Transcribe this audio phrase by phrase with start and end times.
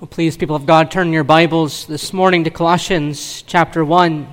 [0.00, 4.26] Well, please, people of God, turn your Bibles this morning to Colossians chapter 1.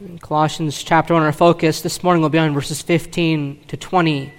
[0.00, 4.34] In Colossians chapter 1, our focus this morning will be on verses 15 to 20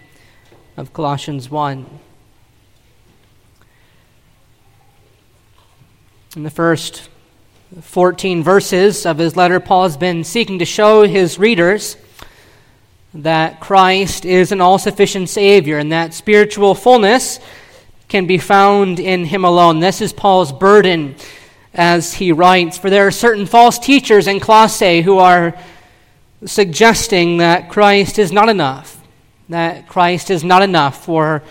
[0.78, 2.00] of Colossians 1.
[6.36, 7.10] In the first
[7.82, 11.98] 14 verses of his letter, Paul has been seeking to show his readers
[13.12, 17.40] that Christ is an all sufficient Savior and that spiritual fullness
[18.08, 19.80] can be found in him alone.
[19.80, 21.16] This is Paul's burden
[21.74, 22.78] as he writes.
[22.78, 25.58] For there are certain false teachers in Colossae who are
[26.46, 29.02] suggesting that Christ is not enough,
[29.50, 31.44] that Christ is not enough for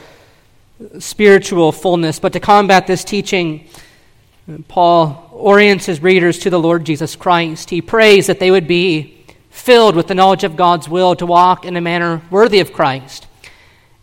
[0.98, 2.19] spiritual fullness.
[2.19, 3.68] But to combat this teaching,
[4.68, 7.68] Paul orients his readers to the Lord Jesus Christ.
[7.68, 11.65] He prays that they would be filled with the knowledge of God's will to walk
[11.65, 13.26] in a manner worthy of Christ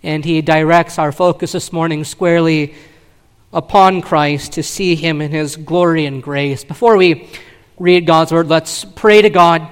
[0.03, 2.75] and he directs our focus this morning squarely
[3.53, 6.65] upon Christ to see him in his glory and grace.
[6.65, 7.29] Before we
[7.79, 9.65] read God's word, let's pray to God,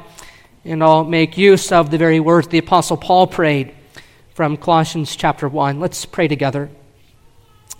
[0.63, 3.75] and I'll make use of the very words the Apostle Paul prayed
[4.33, 5.81] from Colossians chapter 1.
[5.81, 6.69] Let's pray together.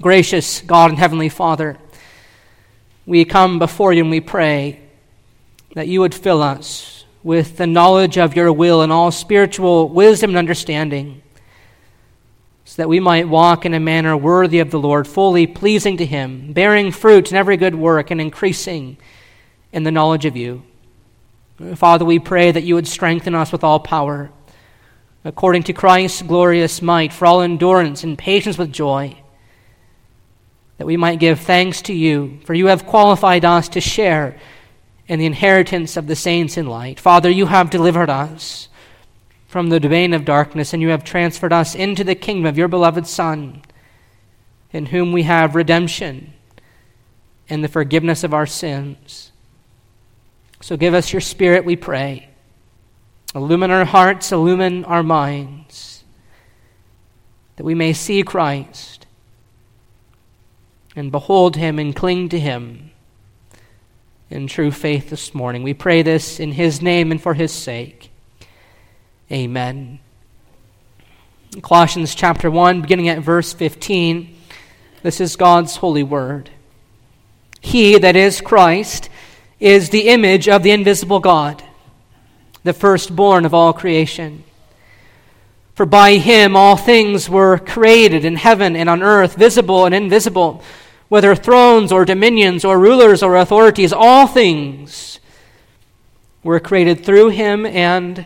[0.01, 1.77] Gracious God and Heavenly Father,
[3.05, 4.81] we come before you and we pray
[5.73, 10.31] that you would fill us with the knowledge of your will and all spiritual wisdom
[10.31, 11.21] and understanding
[12.71, 16.05] so that we might walk in a manner worthy of the Lord, fully pleasing to
[16.05, 18.95] Him, bearing fruit in every good work, and increasing
[19.73, 20.63] in the knowledge of you.
[21.75, 24.31] Father, we pray that you would strengthen us with all power,
[25.25, 29.17] according to Christ's glorious might, for all endurance and patience with joy,
[30.77, 34.39] that we might give thanks to you, for you have qualified us to share
[35.09, 37.01] in the inheritance of the saints in light.
[37.01, 38.69] Father, you have delivered us
[39.51, 42.69] from the domain of darkness, and you have transferred us into the kingdom of your
[42.69, 43.61] beloved Son,
[44.71, 46.31] in whom we have redemption
[47.49, 49.33] and the forgiveness of our sins.
[50.61, 52.29] So give us your Spirit, we pray.
[53.35, 56.05] Illumine our hearts, illumine our minds,
[57.57, 59.05] that we may see Christ
[60.95, 62.91] and behold him and cling to him
[64.29, 65.61] in true faith this morning.
[65.61, 68.10] We pray this in his name and for his sake.
[69.31, 69.99] Amen.
[71.61, 74.35] Colossians chapter 1, beginning at verse 15.
[75.03, 76.49] This is God's holy word.
[77.61, 79.09] He, that is Christ,
[79.57, 81.63] is the image of the invisible God,
[82.63, 84.43] the firstborn of all creation.
[85.75, 90.61] For by him all things were created in heaven and on earth, visible and invisible,
[91.07, 95.21] whether thrones or dominions or rulers or authorities, all things
[96.43, 98.25] were created through him and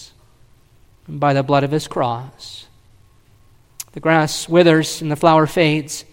[1.19, 2.65] by the blood of his cross.
[3.91, 6.05] The grass withers and the flower fades,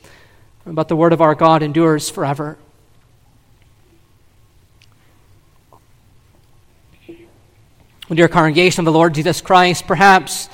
[0.66, 2.58] but the word of our God endures forever.
[8.10, 10.48] Dear congregation of the Lord Jesus Christ, perhaps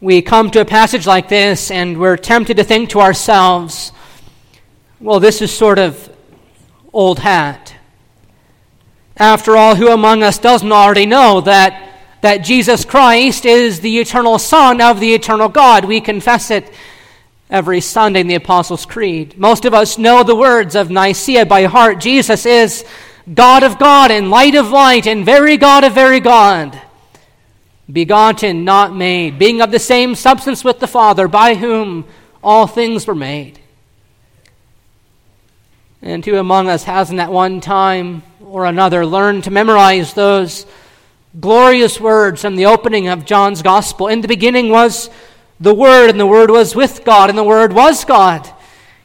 [0.00, 3.90] we come to a passage like this and we're tempted to think to ourselves,
[5.00, 6.14] well, this is sort of
[6.92, 7.74] old hat.
[9.16, 11.91] After all, who among us doesn't already know that
[12.22, 15.84] that Jesus Christ is the eternal Son of the eternal God.
[15.84, 16.72] We confess it
[17.50, 19.36] every Sunday in the Apostles' Creed.
[19.36, 22.00] Most of us know the words of Nicaea by heart.
[22.00, 22.84] Jesus is
[23.32, 26.80] God of God and light of light and very God of very God.
[27.90, 32.06] Begotten, not made, being of the same substance with the Father, by whom
[32.42, 33.58] all things were made.
[36.00, 40.66] And who among us hasn't at one time or another learned to memorize those
[41.38, 44.08] glorious words from the opening of John's Gospel.
[44.08, 45.10] In the beginning was
[45.58, 48.48] the Word, and the Word was with God, and the Word was God.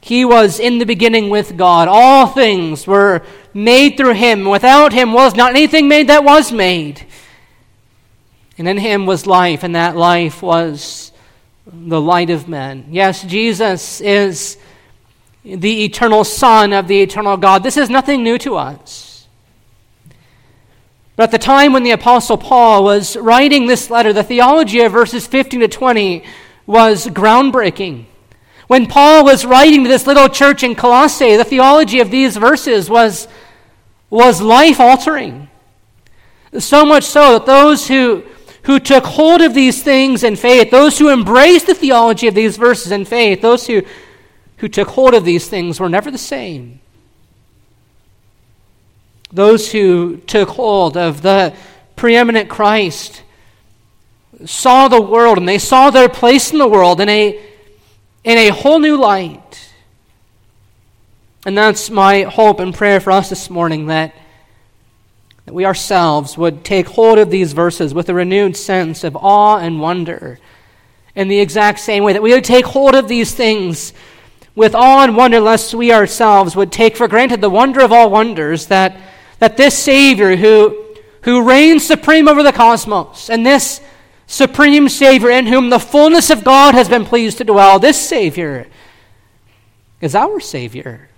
[0.01, 1.88] He was in the beginning with God.
[1.88, 4.45] All things were made through him.
[4.45, 7.06] Without him was not anything made that was made.
[8.57, 11.12] And in him was life, and that life was
[11.65, 12.88] the light of men.
[12.89, 14.57] Yes, Jesus is
[15.44, 17.63] the eternal Son of the eternal God.
[17.63, 19.06] This is nothing new to us.
[21.17, 24.91] But at the time when the Apostle Paul was writing this letter, the theology of
[24.91, 26.23] verses 15 to 20
[26.67, 28.05] was groundbreaking.
[28.67, 32.87] When Paul was writing to this little church in Colossae, the theology of these verses
[32.87, 33.27] was,
[34.11, 35.49] was life altering.
[36.59, 38.23] So much so that those who,
[38.63, 42.57] who took hold of these things in faith, those who embraced the theology of these
[42.57, 43.81] verses in faith, those who,
[44.57, 46.79] who took hold of these things were never the same.
[49.31, 51.53] Those who took hold of the
[51.95, 53.24] preeminent Christ
[54.45, 57.39] saw the world and they saw their place in the world in a,
[58.24, 59.71] in a whole new light.
[61.45, 64.13] And that's my hope and prayer for us this morning that,
[65.45, 69.57] that we ourselves would take hold of these verses with a renewed sense of awe
[69.57, 70.39] and wonder
[71.15, 73.91] in the exact same way that we would take hold of these things
[74.56, 78.09] with awe and wonder lest we ourselves would take for granted the wonder of all
[78.09, 78.95] wonders that,
[79.39, 80.86] that this Savior who
[81.28, 83.81] who reigns supreme over the cosmos, and this
[84.28, 88.68] supreme Savior in whom the fullness of God has been pleased to dwell, this Savior
[90.00, 91.10] is our Savior.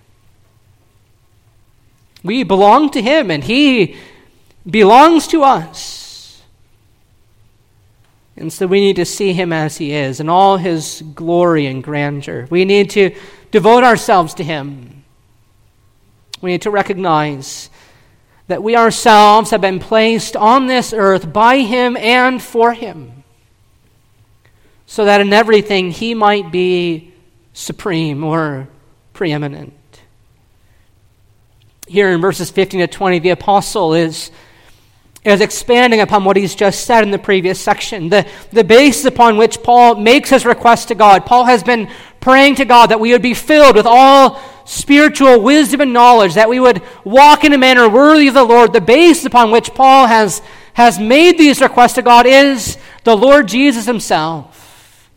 [2.23, 3.97] We belong to Him, and He
[4.67, 6.41] belongs to us.
[8.35, 11.83] And so we need to see Him as He is in all His glory and
[11.83, 12.47] grandeur.
[12.49, 13.15] We need to
[13.51, 15.03] devote ourselves to Him.
[16.41, 17.69] We need to recognize
[18.49, 23.23] that we ourselves have been placed on this earth by Him and for Him,
[24.87, 27.13] so that in everything He might be
[27.53, 28.67] supreme or
[29.13, 29.73] preeminent.
[31.87, 34.31] Here in verses 15 to 20, the apostle is,
[35.23, 38.09] is expanding upon what he's just said in the previous section.
[38.09, 41.27] The, the basis upon which Paul makes his request to God.
[41.27, 41.87] Paul has been
[42.19, 46.47] praying to God that we would be filled with all spiritual wisdom and knowledge, that
[46.47, 48.71] we would walk in a manner worthy of the Lord.
[48.71, 50.43] The base upon which Paul has,
[50.73, 55.09] has made these requests to God is the Lord Jesus himself.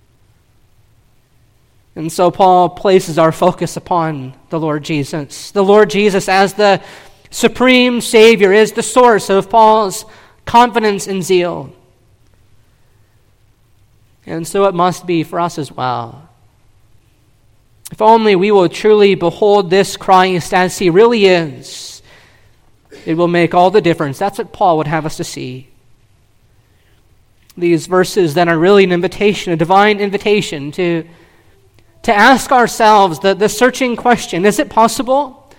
[1.94, 5.50] And so Paul places our focus upon the Lord Jesus.
[5.50, 6.82] The Lord Jesus, as the
[7.30, 10.06] supreme Savior, is the source of Paul's
[10.46, 11.74] confidence and zeal.
[14.24, 16.30] And so it must be for us as well.
[17.92, 22.02] If only we will truly behold this Christ as he really is,
[23.04, 24.18] it will make all the difference.
[24.18, 25.68] That's what Paul would have us to see.
[27.54, 31.06] These verses then are really an invitation, a divine invitation to,
[32.04, 35.52] to ask ourselves the, the searching question is it possible?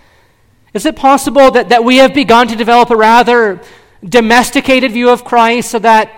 [0.74, 3.60] Is it possible that, that we have begun to develop a rather
[4.04, 6.10] domesticated view of Christ so that,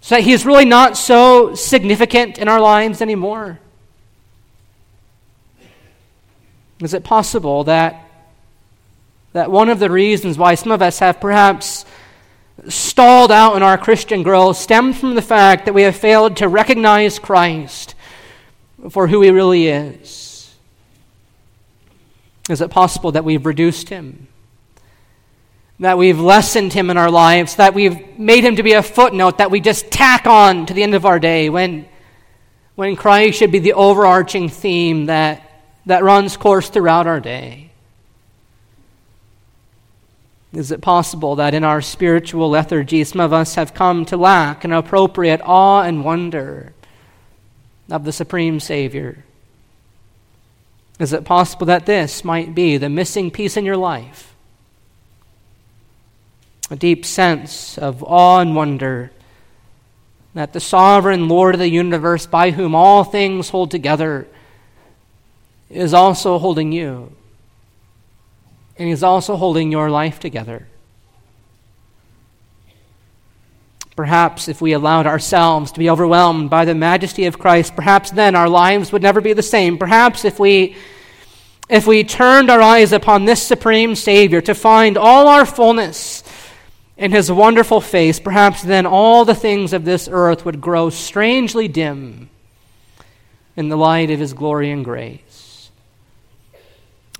[0.00, 3.60] so that he is really not so significant in our lives anymore?
[6.80, 8.08] Is it possible that,
[9.32, 11.84] that one of the reasons why some of us have perhaps
[12.68, 16.48] stalled out in our Christian growth stems from the fact that we have failed to
[16.48, 17.94] recognize Christ
[18.90, 20.54] for who he really is?
[22.48, 24.26] Is it possible that we've reduced him?
[25.80, 27.56] That we've lessened him in our lives?
[27.56, 30.82] That we've made him to be a footnote that we just tack on to the
[30.82, 31.86] end of our day when,
[32.74, 35.49] when Christ should be the overarching theme that
[35.90, 37.70] that runs course throughout our day?
[40.52, 44.64] Is it possible that in our spiritual lethargy, some of us have come to lack
[44.64, 46.72] an appropriate awe and wonder
[47.90, 49.24] of the Supreme Savior?
[51.00, 54.32] Is it possible that this might be the missing piece in your life?
[56.70, 59.10] A deep sense of awe and wonder
[60.34, 64.28] that the sovereign Lord of the universe, by whom all things hold together,
[65.70, 67.12] is also holding you.
[68.76, 70.66] And He's also holding your life together.
[73.96, 78.34] Perhaps if we allowed ourselves to be overwhelmed by the majesty of Christ, perhaps then
[78.34, 79.76] our lives would never be the same.
[79.78, 80.76] Perhaps if we
[81.68, 86.24] if we turned our eyes upon this supreme Savior to find all our fullness
[86.96, 91.68] in his wonderful face, perhaps then all the things of this earth would grow strangely
[91.68, 92.28] dim
[93.54, 95.29] in the light of his glory and grace.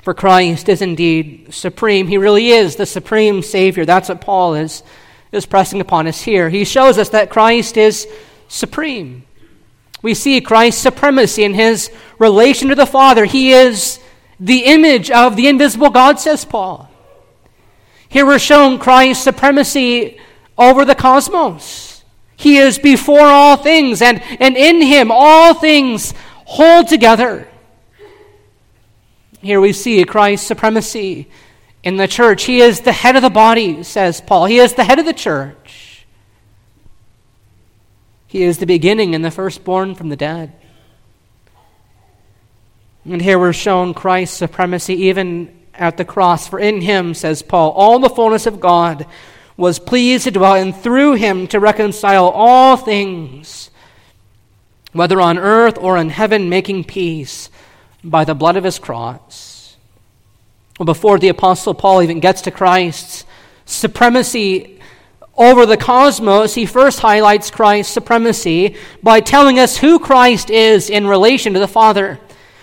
[0.03, 2.07] For Christ is indeed supreme.
[2.09, 3.85] He really is the supreme Savior.
[3.85, 4.83] That's what Paul is,
[5.31, 6.49] is pressing upon us here.
[6.49, 8.09] He shows us that Christ is
[8.49, 9.25] supreme.
[10.03, 13.27] We see Christ's supremacy in his relation to the Father.
[13.27, 14.01] He is
[14.39, 16.91] the image of the invisible God, says Paul.
[18.09, 20.19] Here we're shown Christ's supremacy
[20.57, 22.03] over the cosmos.
[22.37, 26.15] He is before all things, and, and in him all things
[26.47, 27.50] hold together.
[29.43, 31.29] Here we see Christ's supremacy
[31.83, 32.45] in the church.
[32.45, 34.47] He is the head of the body, says Paul.
[34.47, 36.07] He is the head of the church.
[38.27, 40.53] He is the beginning and the firstborn from the dead.
[43.05, 46.47] And here we're shown Christ's supremacy even at the cross.
[46.47, 49.07] For in him, says Paul, all the fullness of God
[49.57, 53.71] was pleased to dwell, and through him to reconcile all things,
[54.93, 57.51] whether on earth or in heaven, making peace
[58.03, 59.77] by the blood of his cross.
[60.83, 63.25] Before the Apostle Paul even gets to Christ's
[63.67, 64.81] supremacy
[65.37, 71.07] over the cosmos, he first highlights Christ's supremacy by telling us who Christ is in
[71.07, 72.19] relation to the Father.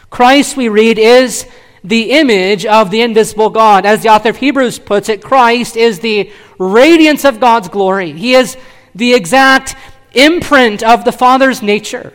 [0.10, 1.48] Christ, we read, is
[1.84, 3.86] the image of the invisible God.
[3.86, 8.12] As the author of Hebrews puts it, Christ is the radiance of God's glory.
[8.12, 8.58] He is
[8.94, 9.76] the exact
[10.14, 12.14] imprint of the Father's nature.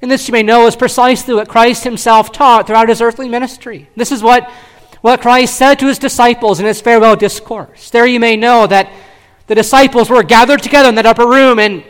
[0.00, 3.88] And this, you may know, is precisely what Christ himself taught throughout his earthly ministry.
[3.96, 4.48] This is what,
[5.00, 7.90] what Christ said to his disciples in his farewell discourse.
[7.90, 8.92] There you may know that
[9.48, 11.82] the disciples were gathered together in that upper room, and,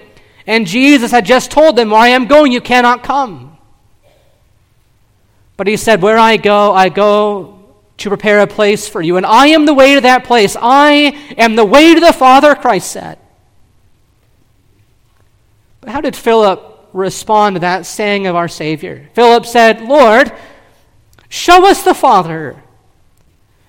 [0.47, 3.59] and Jesus had just told them, Where I am going, you cannot come.
[5.59, 7.59] But he said, Where I go, I go
[7.99, 9.17] to prepare a place for you.
[9.17, 10.57] And I am the way to that place.
[10.59, 10.93] I
[11.37, 13.19] am the way to the Father, Christ said.
[15.81, 19.09] But how did Philip respond to that saying of our Savior?
[19.14, 20.33] Philip said, Lord,
[21.28, 22.62] show us the Father.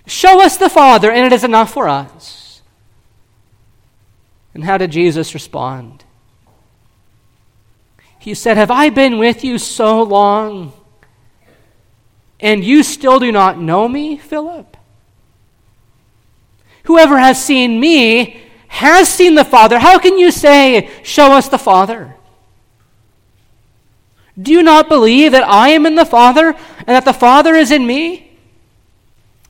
[0.06, 2.62] Show us the Father, and it is enough for us.
[4.54, 6.04] And how did Jesus respond?
[8.18, 10.74] He said, Have I been with you so long?
[12.40, 14.78] And you still do not know me, Philip?
[16.84, 19.80] Whoever has seen me has seen the Father.
[19.80, 22.16] How can you say, Show us the Father?
[24.42, 27.72] Do you not believe that I am in the Father and that the Father is
[27.72, 28.38] in me?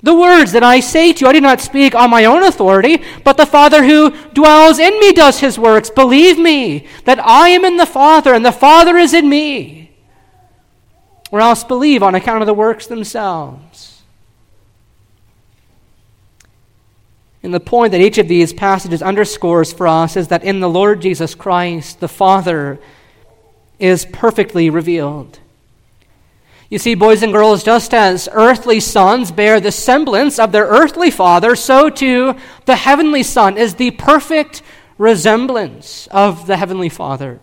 [0.02, 3.04] The words that I say to you, I do not speak on my own authority,
[3.26, 5.90] but the Father who dwells in me does his works.
[5.90, 9.80] Believe me that I am in the Father and the Father is in me
[11.32, 14.02] or else believe on account of the works themselves.
[17.42, 20.70] And the point that each of these passages underscores for us is that in the
[20.70, 22.80] Lord Jesus Christ, the Father
[23.80, 25.40] is perfectly revealed.
[26.70, 31.10] You see, boys and girls, just as earthly sons bear the semblance of their earthly
[31.10, 34.62] father, so too the heavenly Son is the perfect
[35.00, 37.40] resemblance of the heavenly Father.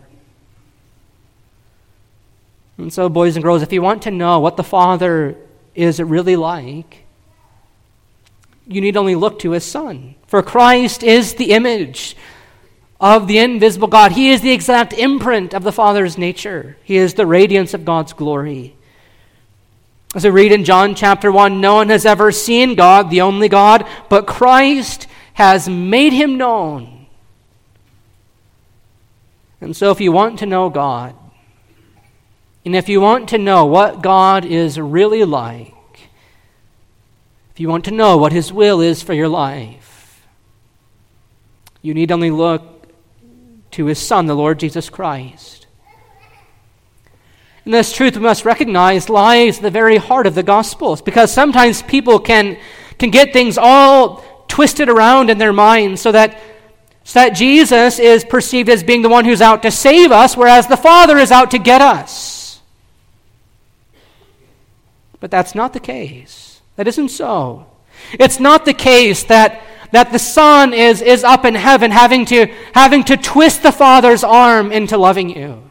[2.79, 5.37] And so, boys and girls, if you want to know what the Father
[5.75, 7.05] is really like,
[8.69, 10.15] you need only look to his Son.
[10.27, 12.17] For Christ is the image
[13.01, 14.13] of the invisible God.
[14.13, 18.13] He is the exact imprint of the Father's nature, He is the radiance of God's
[18.13, 18.75] glory.
[20.15, 23.51] As we read in John chapter 1, no one has ever seen God, the only
[23.51, 27.07] God, but Christ has made him known.
[29.61, 31.15] And so, if you want to know God,
[32.65, 35.73] and if you want to know what God is really like,
[37.51, 40.27] if you want to know what His will is for your life,
[41.81, 42.76] you need only look
[43.77, 45.67] to His Son, the Lord Jesus Christ.
[47.67, 51.31] And this truth we must recognize lies at the very heart of the Gospels, because
[51.31, 52.57] sometimes people can,
[52.99, 56.41] can get things all twisted around in their minds so that,
[57.05, 60.67] so that Jesus is perceived as being the one who's out to save us, whereas
[60.69, 62.63] the Father is out to get us.
[65.21, 66.63] But that's not the case.
[66.77, 67.67] That isn't so.
[68.13, 69.63] It's not the case that,
[69.97, 74.23] that the Son is, is up in heaven having to, having to twist the Father's
[74.23, 75.63] arm into loving you.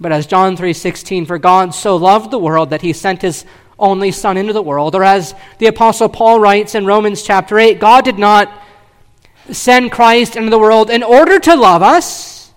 [0.00, 3.44] But as John 3:16 for God so loved the world that he sent his
[3.78, 7.78] only son into the world or as the apostle Paul writes in Romans chapter 8
[7.78, 8.50] God did not
[9.52, 12.52] send Christ into the world in order to love us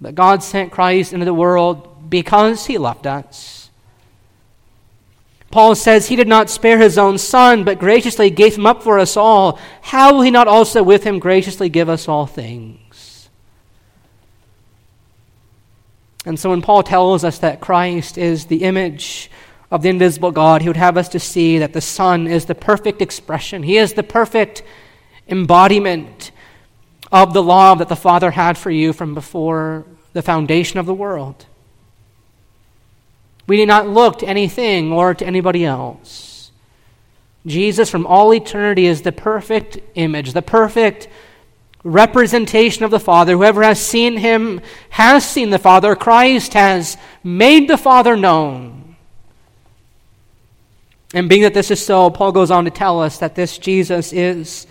[0.00, 3.59] but God sent Christ into the world because he loved us.
[5.50, 8.98] Paul says he did not spare his own son, but graciously gave him up for
[8.98, 9.58] us all.
[9.82, 13.28] How will he not also with him graciously give us all things?
[16.24, 19.30] And so when Paul tells us that Christ is the image
[19.70, 22.54] of the invisible God, he would have us to see that the Son is the
[22.54, 23.62] perfect expression.
[23.62, 24.62] He is the perfect
[25.28, 26.30] embodiment
[27.10, 30.94] of the law that the Father had for you from before the foundation of the
[30.94, 31.46] world.
[33.50, 36.52] We need not look to anything or to anybody else.
[37.44, 41.08] Jesus, from all eternity, is the perfect image, the perfect
[41.82, 43.32] representation of the Father.
[43.32, 45.96] Whoever has seen him has seen the Father.
[45.96, 48.94] Christ has made the Father known.
[51.12, 54.12] And being that this is so, Paul goes on to tell us that this Jesus
[54.12, 54.68] is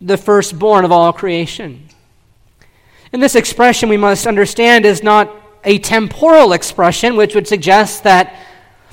[0.00, 1.86] the firstborn of all creation.
[3.12, 5.30] And this expression, we must understand, is not
[5.66, 8.34] a temporal expression, which would suggest that,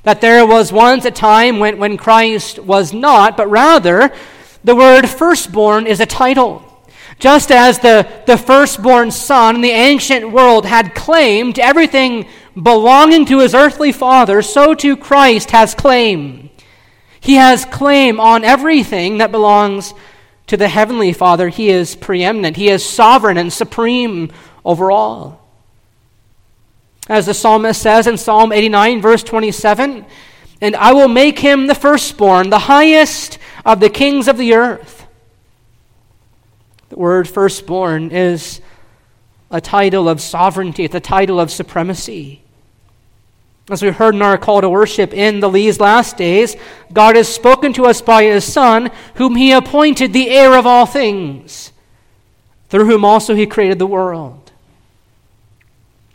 [0.02, 4.12] that there was once a time when, when Christ was not, but rather
[4.64, 6.62] the word firstborn is a title.
[7.20, 12.28] Just as the, the firstborn son in the ancient world had claimed everything
[12.62, 16.50] belonging to his earthly father, so too Christ has claim.
[17.20, 19.94] He has claim on everything that belongs
[20.48, 21.50] to the heavenly Father.
[21.50, 24.32] He is preeminent, he is sovereign and supreme
[24.66, 25.43] over all.
[27.10, 30.06] As the psalmist says in Psalm 89, verse 27,
[30.62, 35.06] and I will make him the firstborn, the highest of the kings of the earth.
[36.90, 38.62] The word firstborn is
[39.52, 42.42] a title of sovereignty, it's a title of supremacy.
[43.70, 46.56] As we heard in our call to worship in the these last days,
[46.92, 50.86] God has spoken to us by his Son, whom he appointed the heir of all
[50.86, 51.72] things,
[52.70, 54.43] through whom also he created the world.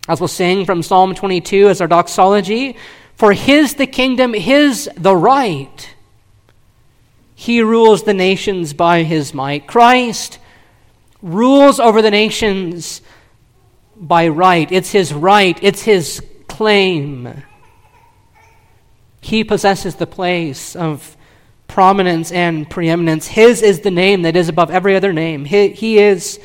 [0.08, 2.76] As we'll sing from Psalm 22 as our doxology,
[3.14, 5.94] for his the kingdom, his the right.
[7.34, 9.66] He rules the nations by his might.
[9.66, 10.38] Christ
[11.20, 13.02] rules over the nations
[13.96, 14.70] by right.
[14.72, 17.44] It's his right, it's his claim.
[19.20, 21.16] He possesses the place of
[21.66, 23.26] prominence and preeminence.
[23.26, 25.44] His is the name that is above every other name.
[25.44, 26.40] He, he is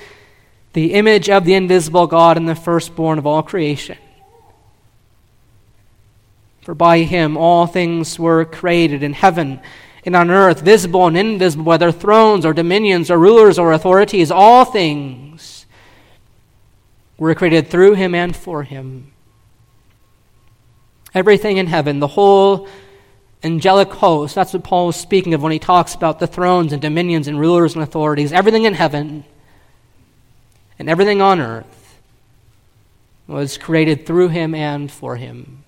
[0.74, 3.98] the image of the invisible God and the firstborn of all creation.
[6.62, 9.62] For by him all things were created in heaven
[10.06, 14.66] and on earth, visible and invisible, whether thrones or dominions or rulers or authorities, all
[14.66, 15.66] things
[17.18, 19.14] were created through him and for him.
[21.14, 22.68] Everything in heaven, the whole
[23.44, 26.82] angelic host, that's what Paul is speaking of when he talks about the thrones and
[26.82, 28.34] dominions and rulers and authorities.
[28.34, 29.24] Everything in heaven
[30.80, 32.00] and everything on earth
[33.28, 35.64] was created through him and for him.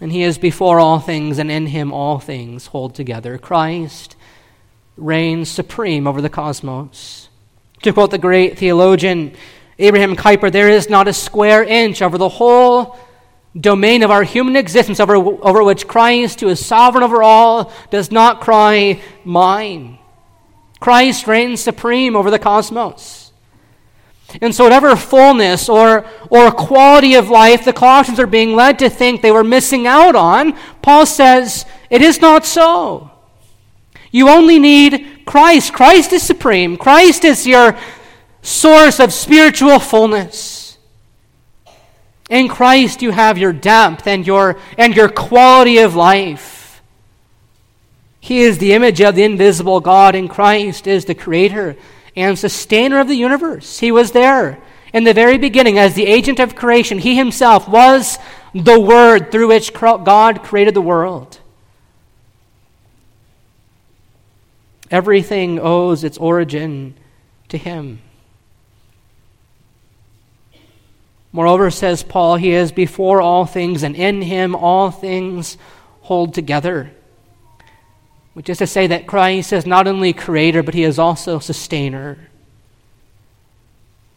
[0.00, 3.38] And he is before all things, and in him all things hold together.
[3.38, 4.16] Christ
[4.96, 7.28] reigns supreme over the cosmos.
[7.82, 9.34] To quote the great theologian,
[9.78, 12.98] Abraham Kuyper, there is not a square inch over the whole
[13.58, 18.10] domain of our human existence over, over which Christ, who is sovereign over all, does
[18.10, 19.98] not cry, Mine.
[20.82, 23.30] Christ reigns supreme over the cosmos.
[24.40, 28.90] And so, whatever fullness or, or quality of life the Colossians are being led to
[28.90, 33.12] think they were missing out on, Paul says, it is not so.
[34.10, 35.72] You only need Christ.
[35.72, 36.76] Christ is supreme.
[36.76, 37.78] Christ is your
[38.40, 40.78] source of spiritual fullness.
[42.28, 46.61] In Christ you have your depth and your, and your quality of life.
[48.22, 51.74] He is the image of the invisible God, and Christ is the creator
[52.14, 53.80] and sustainer of the universe.
[53.80, 54.60] He was there
[54.92, 56.98] in the very beginning as the agent of creation.
[56.98, 58.20] He himself was
[58.54, 61.40] the Word through which God created the world.
[64.88, 66.94] Everything owes its origin
[67.48, 67.98] to Him.
[71.32, 75.56] Moreover, says Paul, he is before all things, and in him all things
[76.02, 76.92] hold together.
[78.34, 82.28] Which is to say that Christ is not only creator, but he is also sustainer.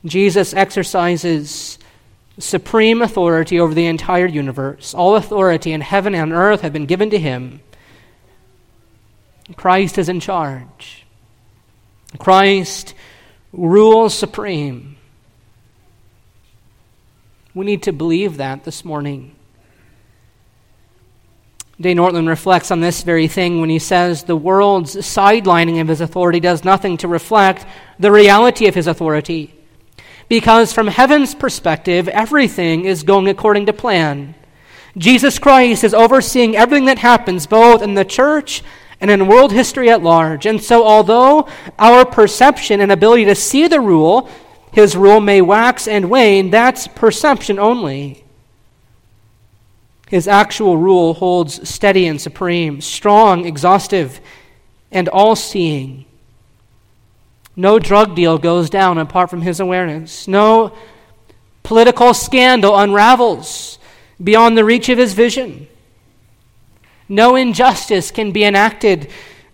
[0.06, 1.78] Jesus exercises
[2.38, 4.94] supreme authority over the entire universe.
[4.94, 7.62] All authority in heaven and earth have been given to him.
[9.56, 11.06] Christ is in charge.
[12.18, 12.94] Christ
[13.52, 14.98] rules supreme.
[17.54, 19.35] We need to believe that this morning.
[21.80, 26.02] Dane Ortlund reflects on this very thing when he says the world's sidelining of his
[26.02, 27.66] authority does nothing to reflect
[28.00, 29.54] the reality of his authority.
[30.30, 34.36] Because from heaven's perspective, everything is going according to plan.
[34.98, 38.64] Jesus Christ is overseeing everything that happens both in the church
[39.02, 40.46] and in world history at large.
[40.46, 44.30] And so, although our perception and ability to see the rule
[44.76, 48.25] his rule may wax and wane, that's perception only.
[50.08, 54.22] His actual rule holds steady and supreme, strong, exhaustive,
[54.92, 56.06] and all seeing.
[57.56, 60.28] No drug deal goes down apart from his awareness.
[60.28, 60.76] No
[61.64, 63.80] political scandal unravels
[64.24, 65.68] beyond the reach of his vision.
[67.08, 69.10] No injustice can be enacted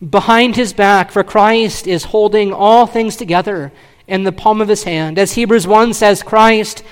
[0.08, 3.72] behind his back, for Christ is holding all things together
[4.08, 5.20] in the palm of his hand.
[5.20, 6.84] As Hebrews 1 says, Christ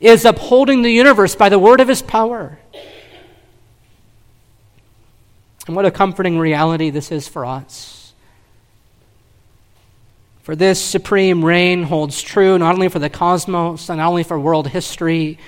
[0.00, 2.58] is upholding the universe by the word of his power.
[5.66, 8.12] And what a comforting reality this is for us.
[10.42, 14.38] For this supreme reign holds true not only for the cosmos, and not only for
[14.38, 15.38] world history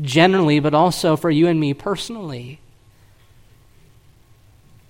[0.00, 2.60] generally, but also for you and me personally.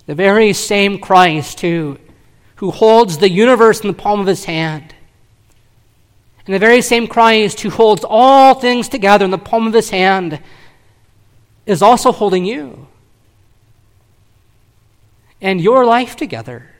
[0.06, 1.98] The very same Christ who,
[2.56, 4.94] who holds the universe in the palm of his hand,
[6.44, 9.90] and the very same Christ who holds all things together in the palm of his
[9.90, 10.40] hand,
[11.66, 12.88] is also holding you
[15.42, 16.70] and your life together.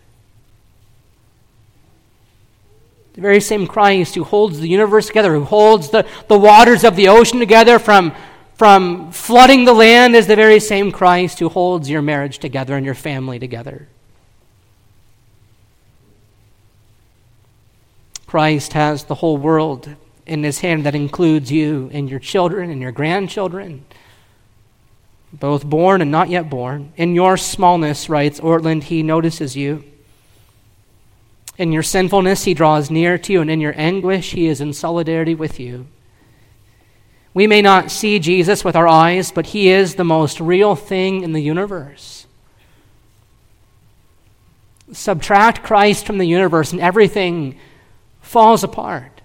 [3.15, 6.97] The very same Christ who holds the universe together, who holds the, the waters of
[6.97, 8.15] the ocean together from,
[8.55, 12.87] from flooding the land, is the very same Christ who holds your marriage together and
[12.87, 13.89] your family together.
[18.27, 19.95] Christ has the whole world
[20.25, 23.85] in his hand that includes you and your children and your grandchildren,
[25.33, 26.93] both born and not yet born.
[26.97, 29.85] In your smallness, writes Ortlund, he notices you.
[31.59, 34.73] In your sinfulness, he draws near to you, and in your anguish, he is in
[34.73, 35.87] solidarity with you.
[37.35, 41.23] We may not see Jesus with our eyes, but he is the most real thing
[41.23, 42.27] in the universe.
[44.93, 47.59] Subtract Christ from the universe, and everything
[48.21, 49.23] falls apart.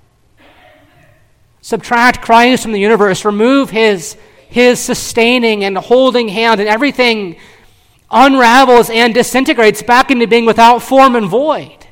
[1.62, 4.16] Subtract Christ from the universe, remove his,
[4.50, 7.38] his sustaining and holding hand, and everything
[8.10, 11.86] unravels and disintegrates back into being without form and void.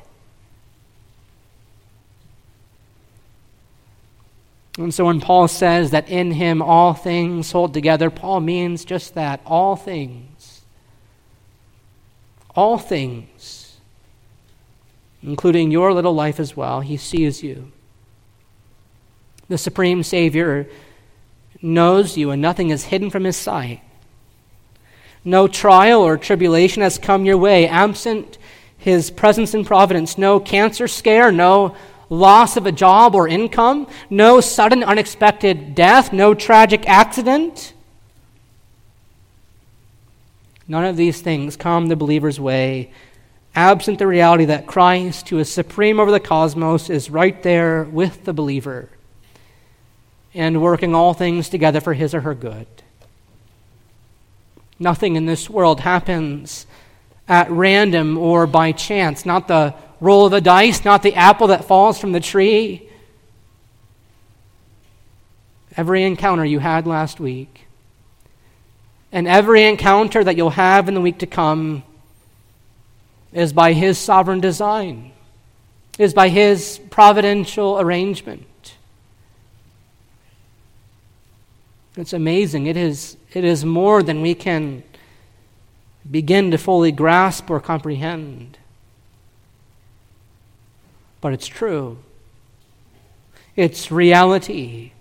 [4.78, 9.14] And so when Paul says that in him all things hold together, Paul means just
[9.14, 10.62] that all things.
[12.54, 13.78] All things,
[15.22, 16.80] including your little life as well.
[16.80, 17.72] He sees you.
[19.48, 20.68] The Supreme Savior
[21.62, 23.80] knows you, and nothing is hidden from his sight.
[25.24, 28.38] No trial or tribulation has come your way, absent
[28.78, 30.16] his presence and providence.
[30.16, 31.74] No cancer scare, no
[32.08, 37.72] loss of a job or income, no sudden unexpected death, no tragic accident.
[40.68, 42.92] None of these things come the believer's way,
[43.54, 48.24] absent the reality that Christ, who is supreme over the cosmos, is right there with
[48.24, 48.88] the believer
[50.36, 52.66] and working all things together for his or her good.
[54.78, 56.66] Nothing in this world happens
[57.26, 61.64] at random or by chance, not the roll of the dice, not the apple that
[61.64, 62.88] falls from the tree.
[65.74, 67.66] Every encounter you had last week,
[69.10, 71.82] and every encounter that you'll have in the week to come,
[73.32, 75.12] is by His sovereign design,
[75.98, 78.46] is by His providential arrangement.
[81.96, 82.66] It's amazing.
[82.66, 84.82] It is, it is more than we can
[86.08, 88.58] begin to fully grasp or comprehend
[91.26, 91.98] but it's true.
[93.56, 94.92] It's reality.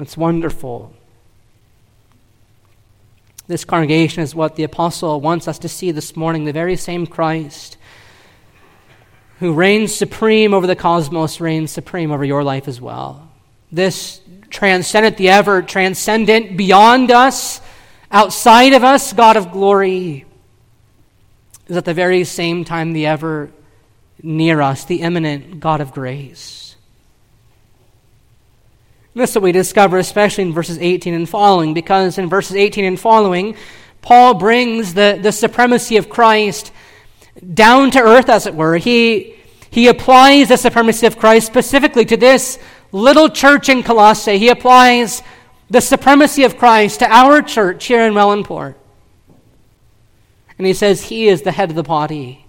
[0.00, 0.92] It's wonderful.
[3.46, 7.06] This congregation is what the apostle wants us to see this morning the very same
[7.06, 7.76] Christ
[9.38, 13.30] who reigns supreme over the cosmos reigns supreme over your life as well.
[13.70, 17.60] This transcendent, the ever transcendent, beyond us,
[18.10, 20.24] outside of us, God of glory,
[21.68, 23.50] is at the very same time the ever
[24.22, 26.76] near us, the immanent God of grace.
[29.14, 32.84] this is what we discover, especially in verses 18 and following, because in verses 18
[32.84, 33.56] and following,
[34.00, 36.72] Paul brings the, the supremacy of Christ
[37.54, 38.76] down to earth, as it were.
[38.76, 39.36] He,
[39.70, 42.58] he applies the supremacy of Christ specifically to this
[42.92, 44.38] little church in Colossae.
[44.38, 45.22] He applies
[45.70, 48.74] the supremacy of Christ to our church here in Wellandport.
[50.56, 52.44] And he says, He is the head of the body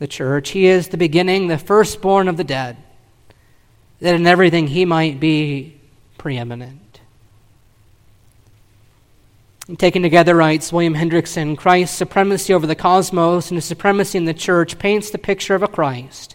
[0.00, 0.50] the church.
[0.50, 2.78] He is the beginning, the firstborn of the dead,
[4.00, 5.78] that in everything he might be
[6.16, 7.00] preeminent.
[9.68, 14.24] And taken together, writes William Hendriksen, Christ's supremacy over the cosmos and his supremacy in
[14.24, 16.34] the church paints the picture of a Christ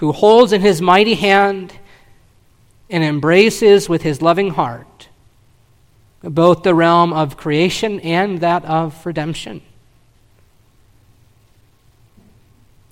[0.00, 1.74] who holds in his mighty hand
[2.88, 5.08] and embraces with his loving heart
[6.22, 9.60] both the realm of creation and that of redemption.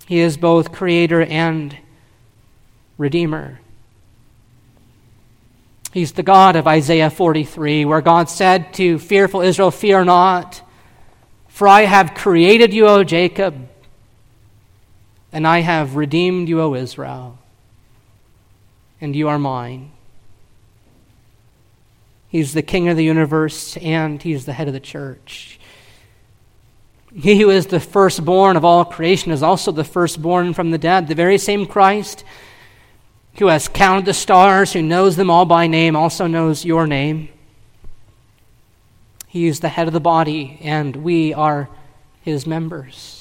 [0.06, 1.76] He is both creator and
[2.98, 3.60] redeemer.
[5.92, 10.60] He's the God of Isaiah 43, where God said to fearful Israel, Fear not,
[11.48, 13.68] for I have created you, O Jacob,
[15.32, 17.38] and I have redeemed you, O Israel,
[19.00, 19.92] and you are mine.
[22.28, 25.58] He's the king of the universe, and he's the head of the church.
[27.14, 31.08] He who is the firstborn of all creation is also the firstborn from the dead.
[31.08, 32.24] The very same Christ
[33.38, 37.28] who has counted the stars, who knows them all by name, also knows your name.
[39.28, 41.68] He is the head of the body, and we are
[42.22, 43.17] his members.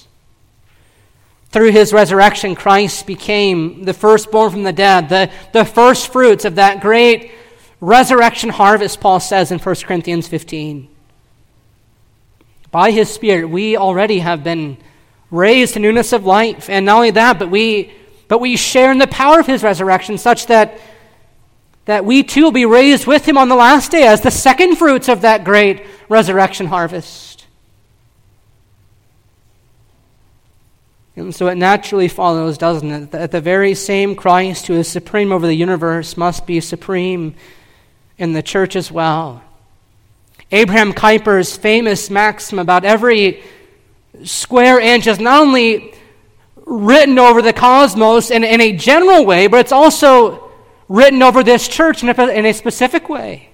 [1.49, 6.55] Through his resurrection, Christ became the firstborn from the dead, the, the first fruits of
[6.55, 7.31] that great
[7.79, 10.89] resurrection harvest, Paul says in 1 Corinthians 15.
[12.71, 14.77] By his Spirit, we already have been
[15.31, 16.69] raised to newness of life.
[16.69, 17.93] And not only that, but we,
[18.27, 20.79] but we share in the power of his resurrection, such that,
[21.85, 24.75] that we too will be raised with him on the last day as the second
[24.75, 27.36] fruits of that great resurrection harvest.
[31.17, 35.31] And so it naturally follows, doesn't it, that the very same Christ who is supreme
[35.31, 37.33] over the universe must be supreme
[38.19, 39.41] in the church as well.
[40.51, 43.43] Abraham Kuyper's famous maxim about every
[44.23, 45.95] square inch is not only
[46.67, 50.51] written over the cosmos in, in a general way, but it's also
[50.87, 53.49] written over this church in a, in a specific way.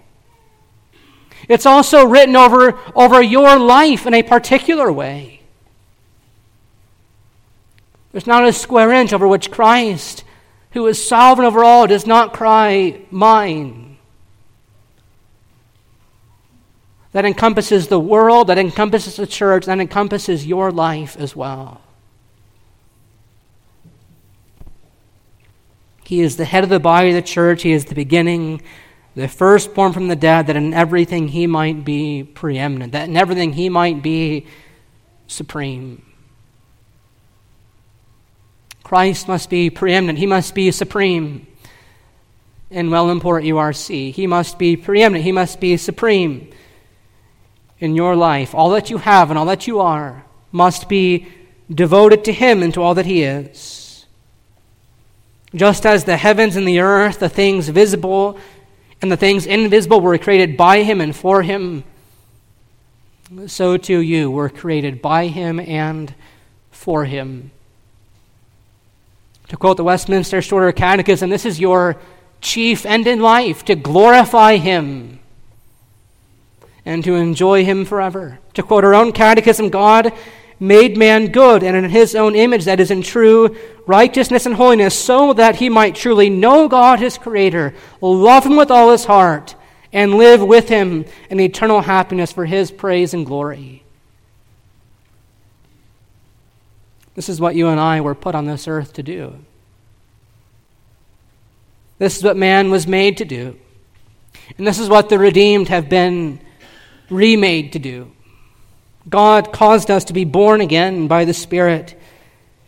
[1.47, 5.42] It's also written over, over your life in a particular way.
[8.13, 10.23] There's not a square inch over which Christ,
[10.71, 13.97] who is sovereign over all, does not cry, Mine.
[17.11, 21.81] That encompasses the world, that encompasses the church, that encompasses your life as well.
[26.03, 27.63] He is the head of the body of the church.
[27.63, 28.61] He is the beginning,
[29.15, 33.53] the firstborn from the dead, that in everything he might be preeminent, that in everything
[33.53, 34.45] he might be
[35.27, 36.12] supreme.
[38.83, 40.19] Christ must be preeminent.
[40.19, 41.47] He must be supreme
[42.69, 44.11] in Wellandport URC.
[44.11, 45.23] He must be preeminent.
[45.23, 46.51] He must be supreme
[47.79, 48.53] in your life.
[48.53, 51.27] All that you have and all that you are must be
[51.73, 54.05] devoted to Him and to all that He is.
[55.55, 58.39] Just as the heavens and the earth, the things visible
[59.03, 61.83] and the things invisible, were created by him and for him,
[63.47, 66.15] so too you were created by him and
[66.71, 67.51] for him.
[69.49, 71.97] To quote the Westminster Shorter Catechism, this is your
[72.41, 75.19] chief end in life to glorify him
[76.85, 78.39] and to enjoy him forever.
[78.55, 80.13] To quote our own catechism, God
[80.59, 84.97] made man good and in his own image, that is, in true righteousness and holiness,
[84.97, 89.55] so that he might truly know God his Creator, love him with all his heart,
[89.91, 93.82] and live with him in eternal happiness for his praise and glory.
[97.15, 99.35] This is what you and I were put on this earth to do.
[101.99, 103.57] This is what man was made to do.
[104.57, 106.39] And this is what the redeemed have been
[107.09, 108.11] remade to do.
[109.07, 111.99] God caused us to be born again by the Spirit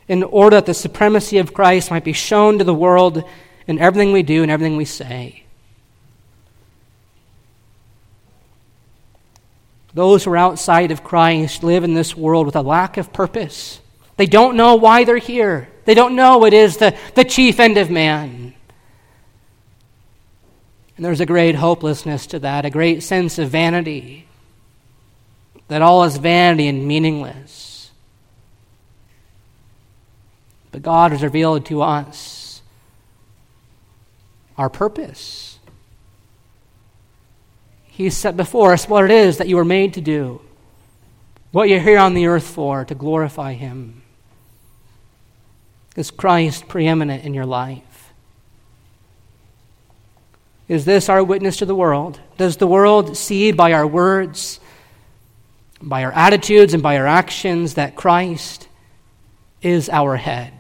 [0.08, 3.24] in order that the supremacy of Christ might be shown to the world
[3.68, 5.44] in everything we do and everything we say.
[9.94, 13.80] Those who are outside of Christ live in this world with a lack of purpose.
[14.18, 15.70] They don't know why they're here.
[15.86, 18.54] They don't know it is the, the chief end of man.
[20.96, 24.28] And there's a great hopelessness to that, a great sense of vanity
[25.68, 27.92] that all is vanity and meaningless.
[30.72, 32.62] But God has revealed to us
[34.58, 35.58] our purpose.
[37.86, 40.42] He set before us what it is that you were made to do,
[41.52, 44.02] what you're here on the earth for, to glorify Him.
[45.96, 48.14] Is Christ preeminent in your life?
[50.68, 52.20] Is this our witness to the world?
[52.38, 54.60] Does the world see by our words
[55.82, 58.68] by our attitudes and by our actions that Christ
[59.62, 60.52] is our head.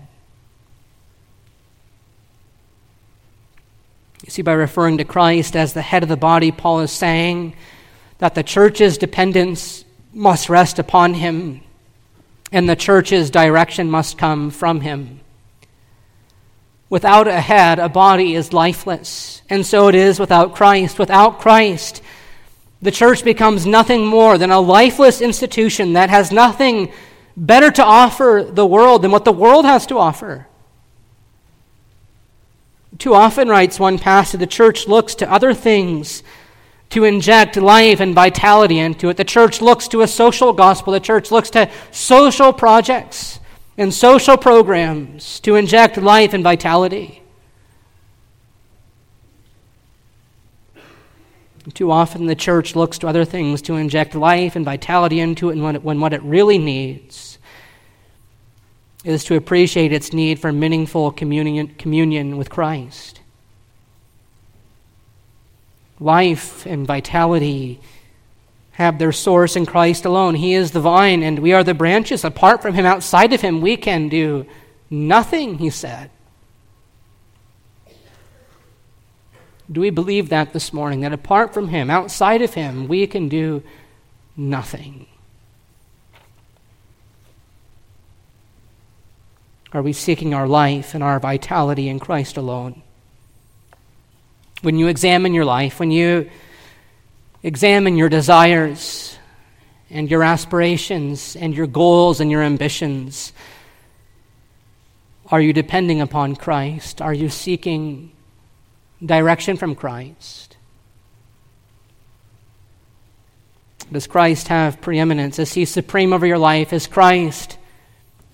[4.23, 7.55] You see, by referring to Christ as the head of the body, Paul is saying
[8.17, 11.61] that the church's dependence must rest upon him
[12.51, 15.19] and the church's direction must come from him.
[16.89, 20.99] Without a head, a body is lifeless, and so it is without Christ.
[20.99, 22.01] Without Christ,
[22.81, 26.91] the church becomes nothing more than a lifeless institution that has nothing
[27.35, 30.47] better to offer the world than what the world has to offer.
[32.99, 36.23] Too often, writes one pastor, the church looks to other things
[36.91, 39.17] to inject life and vitality into it.
[39.17, 40.93] The church looks to a social gospel.
[40.93, 43.39] The church looks to social projects
[43.77, 47.21] and social programs to inject life and vitality.
[51.73, 55.57] Too often the church looks to other things to inject life and vitality into it
[55.57, 57.37] when, it, when what it really needs
[59.03, 63.19] is to appreciate its need for meaningful communion, communion with Christ.
[65.99, 67.79] Life and vitality
[68.75, 70.35] have their source in Christ alone.
[70.35, 72.25] He is the vine, and we are the branches.
[72.25, 74.45] Apart from Him, outside of Him, we can do
[74.89, 76.11] nothing, He said.
[79.71, 81.01] Do we believe that this morning?
[81.01, 83.63] That apart from Him, outside of Him, we can do
[84.35, 85.07] nothing?
[89.71, 92.81] Are we seeking our life and our vitality in Christ alone?
[94.61, 96.29] When you examine your life, when you
[97.45, 99.15] examine your desires
[99.91, 103.33] and your aspirations and your goals and your ambitions,
[105.27, 107.03] are you depending upon Christ?
[107.03, 108.11] Are you seeking
[109.05, 110.57] direction from Christ?
[113.91, 115.37] Does Christ have preeminence?
[115.37, 116.73] Is he supreme over your life?
[116.73, 117.59] Is Christ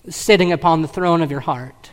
[0.08, 1.90] sitting upon the throne of your heart?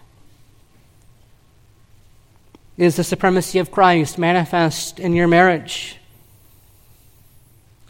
[2.78, 5.98] Is the supremacy of Christ manifest in your marriage?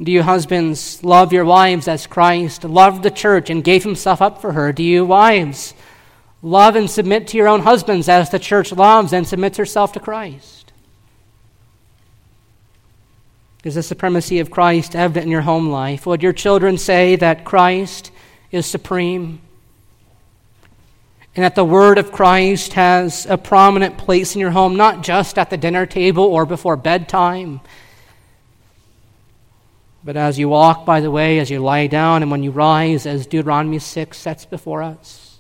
[0.02, 4.40] Do you husbands love your wives as Christ loved the church and gave himself up
[4.40, 4.72] for her?
[4.72, 5.74] Do you wives
[6.42, 10.00] love and submit to your own husbands as the church loves and submits herself to
[10.00, 10.72] Christ?
[13.66, 16.06] Is the supremacy of Christ evident in your home life?
[16.06, 18.12] Would your children say that Christ
[18.52, 19.42] is supreme?
[21.36, 25.38] And that the word of Christ has a prominent place in your home, not just
[25.38, 27.60] at the dinner table or before bedtime,
[30.10, 33.06] but as you walk by the way, as you lie down, and when you rise,
[33.06, 35.38] as Deuteronomy 6 sets before us.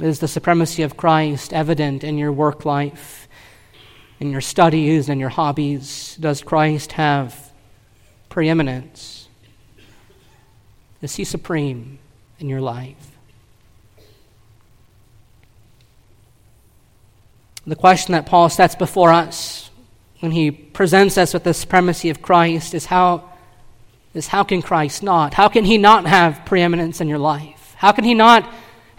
[0.00, 3.28] Is the supremacy of Christ evident in your work life?
[4.20, 6.16] in your studies and your hobbies?
[6.18, 7.52] Does Christ have
[8.30, 9.28] preeminence?
[11.02, 11.98] Is he supreme
[12.38, 13.10] in your life?
[17.66, 19.68] The question that Paul sets before us
[20.22, 23.30] when he presents us with the supremacy of Christ is how,
[24.14, 25.34] is how can Christ not?
[25.34, 27.74] How can he not have preeminence in your life?
[27.76, 28.48] How can he not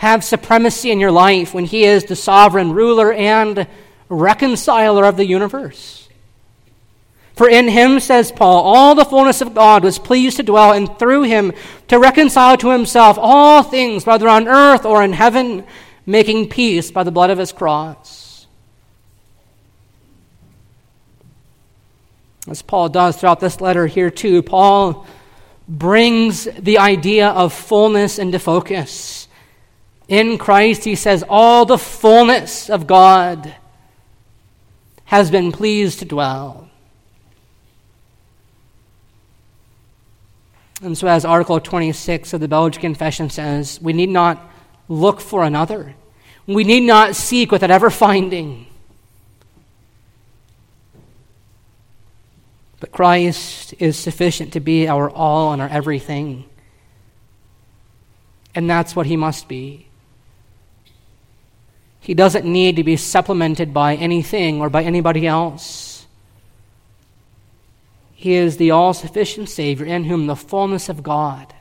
[0.04, 3.66] have supremacy in your life when he is the sovereign ruler and
[4.10, 6.10] reconciler of the universe.
[7.38, 11.00] For in him, says Paul, all the fullness of God was pleased to dwell, and
[11.00, 11.54] through him
[11.88, 15.64] to reconcile to himself all things, whether on earth or in heaven,
[16.06, 18.23] making peace by the blood of his cross.
[22.48, 25.08] As Paul does throughout this letter here, too, Paul
[25.68, 29.28] brings the idea of fullness into focus.
[30.10, 33.56] In Christ, he says, all the fullness of God
[35.06, 36.70] has been pleased to dwell.
[40.82, 44.52] And so, as Article 26 of the Belgic Confession says, we need not
[44.90, 45.96] look for another.
[46.46, 48.68] We need not seek without ever finding.
[52.84, 56.44] But Christ is sufficient to be our all and our everything.
[58.54, 59.88] And that's what he must be.
[62.02, 66.08] He doesn't need to be supplemented by anything or by anybody else.
[68.12, 71.54] He is the all sufficient Savior in whom the fullness of God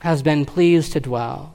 [0.00, 1.54] has been pleased to dwell.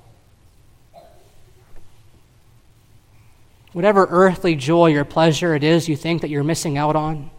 [3.73, 7.31] Whatever earthly joy or pleasure it is you think that you're missing out on,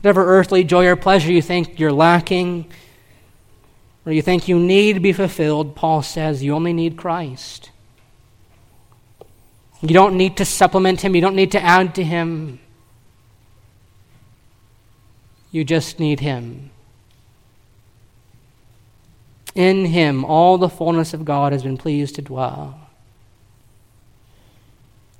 [0.00, 2.70] whatever earthly joy or pleasure you think you're lacking,
[4.06, 7.70] or you think you need to be fulfilled, Paul says you only need Christ.
[9.80, 12.60] You don't need to supplement him, you don't need to add to him.
[15.50, 16.70] You just need him.
[19.54, 22.80] In him, all the fullness of God has been pleased to dwell.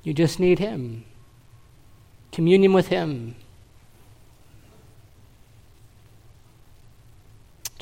[0.03, 1.03] You just need him.
[2.31, 3.35] Communion with him.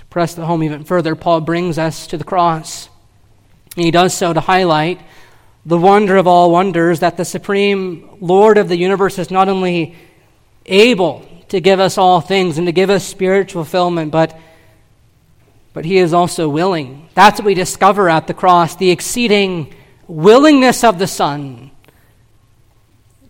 [0.09, 2.89] Press the home even further, Paul brings us to the cross.
[3.75, 5.01] And he does so to highlight
[5.65, 9.95] the wonder of all wonders that the supreme Lord of the universe is not only
[10.65, 14.37] able to give us all things and to give us spiritual fulfillment, but,
[15.73, 17.09] but he is also willing.
[17.13, 19.73] That's what we discover at the cross the exceeding
[20.07, 21.71] willingness of the Son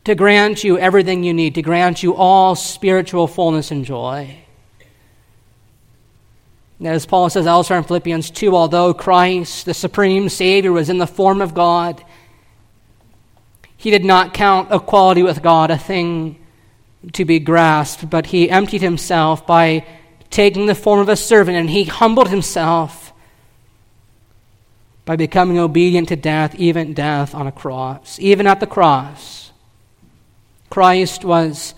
[0.03, 4.37] to grant you everything you need, to grant you all spiritual fullness and joy.
[6.83, 11.07] As Paul says elsewhere in Philippians 2, although Christ, the supreme Savior, was in the
[11.07, 12.03] form of God,
[13.75, 16.37] He did not count equality with God a thing
[17.13, 19.85] to be grasped, but he emptied himself by
[20.29, 23.13] taking the form of a servant, and he humbled himself
[25.05, 28.19] by becoming obedient to death, even death on a cross.
[28.19, 29.51] Even at the cross,
[30.69, 31.73] Christ was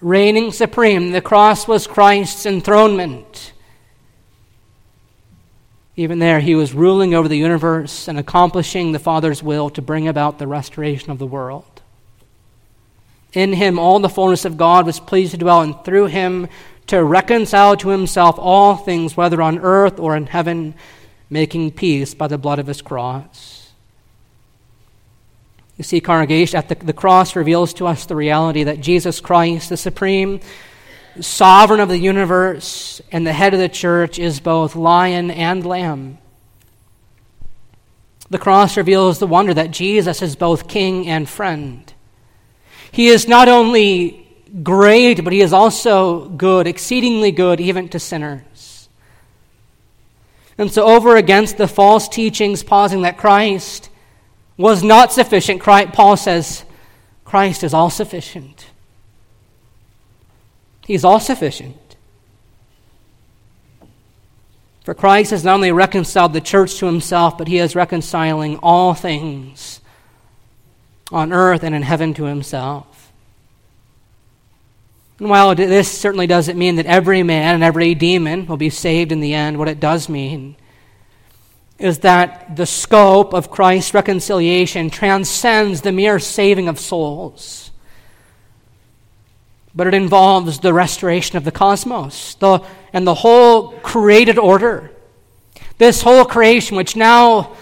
[0.00, 1.12] reigning supreme.
[1.12, 3.52] The cross was Christ's enthronement.
[5.96, 10.06] Even there, he was ruling over the universe and accomplishing the Father's will to bring
[10.06, 11.80] about the restoration of the world.
[13.32, 16.48] In him, all the fullness of God was pleased to dwell, and through him
[16.86, 20.74] to reconcile to himself all things, whether on earth or in heaven,
[21.30, 23.72] making peace by the blood of his cross.
[25.76, 29.68] You see, congregation, at the, the cross reveals to us the reality that Jesus Christ,
[29.68, 30.40] the supreme
[31.24, 36.18] sovereign of the universe and the head of the church, is both lion and lamb.
[38.28, 41.92] The cross reveals the wonder that Jesus is both king and friend.
[42.90, 44.26] He is not only
[44.62, 48.88] great, but he is also good, exceedingly good, even to sinners.
[50.58, 53.90] And so, over against the false teachings pausing that Christ
[54.56, 56.64] was not sufficient, Paul says,
[57.24, 58.65] Christ is all sufficient.
[60.86, 61.96] He's all sufficient.
[64.84, 68.94] For Christ has not only reconciled the church to himself, but he is reconciling all
[68.94, 69.80] things
[71.10, 73.12] on earth and in heaven to himself.
[75.18, 79.10] And while this certainly doesn't mean that every man and every demon will be saved
[79.10, 80.56] in the end, what it does mean
[81.78, 87.65] is that the scope of Christ's reconciliation transcends the mere saving of souls.
[89.76, 94.90] But it involves the restoration of the cosmos the, and the whole created order.
[95.78, 97.54] This whole creation, which now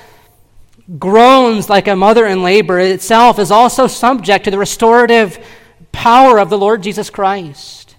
[0.99, 5.45] groans like a mother in labor itself is also subject to the restorative
[5.91, 7.97] power of the Lord Jesus Christ.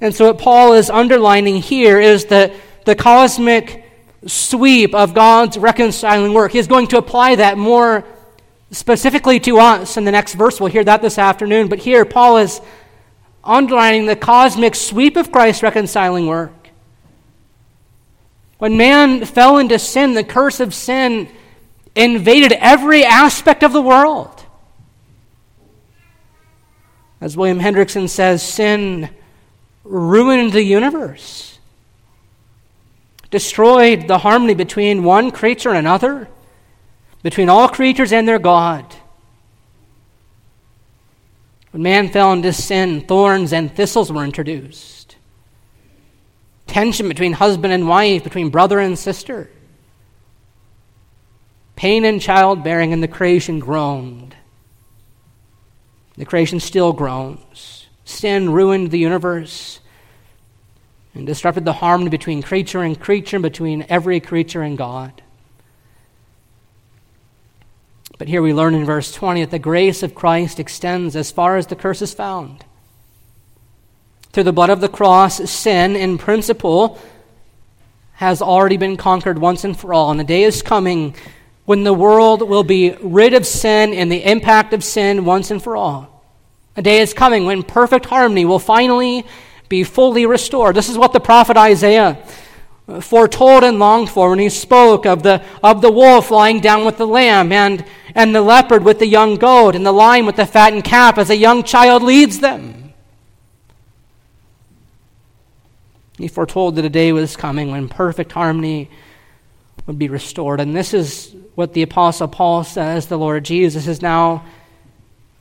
[0.00, 2.52] And so, what Paul is underlining here is that
[2.84, 3.84] the cosmic
[4.26, 6.52] sweep of God's reconciling work.
[6.52, 8.04] He is going to apply that more
[8.70, 10.60] specifically to us in the next verse.
[10.60, 11.68] We'll hear that this afternoon.
[11.68, 12.60] But here, Paul is
[13.44, 16.52] underlining the cosmic sweep of Christ's reconciling work.
[18.58, 21.28] When man fell into sin, the curse of sin
[21.94, 24.44] invaded every aspect of the world.
[27.20, 29.10] As William Hendriksen says, sin
[29.84, 31.58] ruined the universe,
[33.30, 36.28] destroyed the harmony between one creature and another,
[37.26, 38.94] between all creatures and their God.
[41.72, 45.16] When man fell into sin, thorns and thistles were introduced
[46.68, 49.50] tension between husband and wife, between brother and sister.
[51.74, 54.36] Pain in childbearing, and the creation groaned.
[56.16, 57.86] The creation still groans.
[58.04, 59.80] Sin ruined the universe
[61.12, 65.22] and disrupted the harmony between creature and creature, and between every creature and God.
[68.18, 71.56] But here we learn in verse 20 that the grace of Christ extends as far
[71.56, 72.64] as the curse is found.
[74.32, 76.98] Through the blood of the cross, sin, in principle,
[78.14, 80.10] has already been conquered once and for all.
[80.10, 81.14] And the day is coming
[81.66, 85.62] when the world will be rid of sin and the impact of sin once and
[85.62, 86.24] for all.
[86.76, 89.26] A day is coming when perfect harmony will finally
[89.68, 90.76] be fully restored.
[90.76, 92.22] This is what the prophet Isaiah
[93.00, 96.96] foretold and longed for when he spoke of the, of the wolf lying down with
[96.98, 97.84] the lamb and,
[98.14, 101.30] and the leopard with the young goat and the lion with the fattened calf as
[101.30, 102.94] a young child leads them.
[106.16, 108.88] He foretold that a day was coming when perfect harmony
[109.86, 110.60] would be restored.
[110.60, 114.44] And this is what the Apostle Paul says the Lord Jesus is now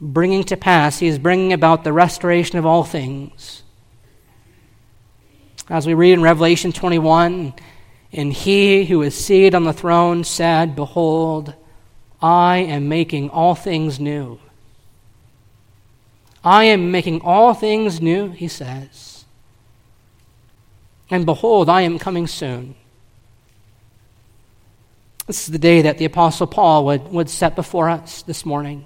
[0.01, 0.99] bringing to pass.
[0.99, 3.63] He is bringing about the restoration of all things.
[5.69, 7.53] As we read in Revelation 21,
[8.13, 11.55] and he who is seated on the throne said, Behold,
[12.21, 14.39] I am making all things new.
[16.43, 19.25] I am making all things new, he says.
[21.09, 22.75] And behold, I am coming soon.
[25.25, 28.85] This is the day that the Apostle Paul would, would set before us this morning.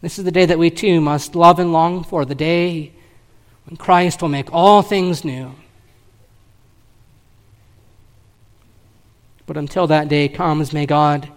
[0.00, 2.92] This is the day that we too must love and long for, the day
[3.66, 5.54] when Christ will make all things new.
[9.46, 11.28] But until that day comes, may God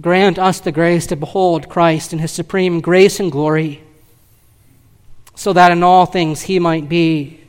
[0.00, 3.82] grant us the grace to behold Christ in his supreme grace and glory,
[5.34, 7.40] so that in all things he might be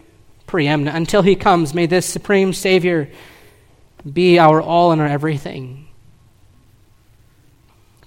[0.47, 0.97] preeminent.
[0.97, 3.10] Until he comes, may this supreme Savior
[4.12, 5.88] be our all and our everything.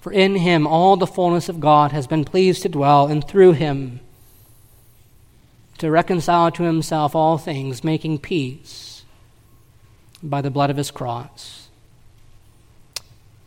[0.01, 3.53] For in him all the fullness of God has been pleased to dwell, and through
[3.53, 4.01] him
[5.83, 9.03] to reconcile to himself all things, making peace
[10.23, 11.67] by the blood of his cross.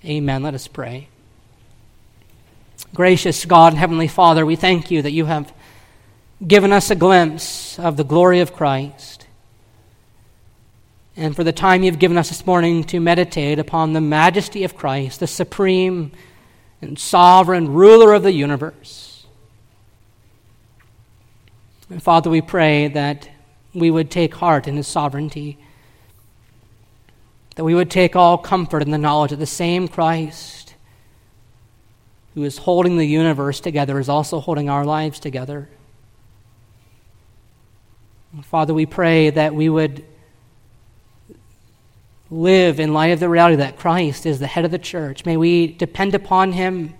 [0.04, 0.42] Amen.
[0.42, 1.08] Let us pray.
[2.94, 5.50] Gracious God and Heavenly Father, we thank you that you have
[6.46, 9.26] given us a glimpse of the glory of Christ.
[11.16, 14.76] And for the time you've given us this morning to meditate upon the majesty of
[14.76, 16.12] Christ, the supreme
[16.82, 19.05] and sovereign ruler of the universe.
[21.88, 23.28] And Father, we pray that
[23.72, 25.58] we would take heart in his sovereignty,
[27.54, 30.74] that we would take all comfort in the knowledge that the same Christ
[32.34, 35.68] who is holding the universe together is also holding our lives together.
[38.42, 40.04] Father, we pray that we would
[42.30, 45.24] live in light of the reality that Christ is the head of the church.
[45.24, 46.92] May we depend upon him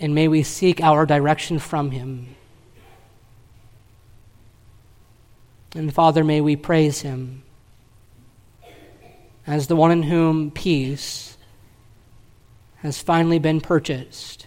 [0.00, 2.34] and may we seek our direction from him.
[5.74, 7.42] And Father, may we praise him
[9.46, 11.36] as the one in whom peace
[12.76, 14.46] has finally been purchased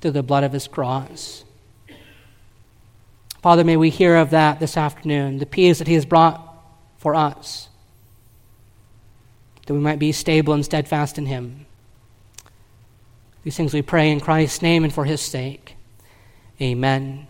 [0.00, 1.44] through the blood of his cross.
[3.42, 6.44] Father, may we hear of that this afternoon, the peace that he has brought
[6.98, 7.68] for us
[9.68, 11.66] that we might be stable and steadfast in Him.
[13.44, 15.76] These things we pray in Christ's name and for His sake.
[16.58, 17.27] Amen.